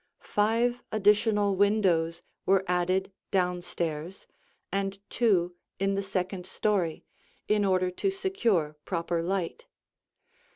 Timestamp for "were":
2.47-2.65